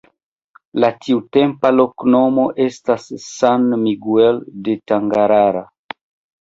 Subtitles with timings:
[0.83, 5.67] La tiutempa loknomo estis ’’San Miguel de Tangarara’’.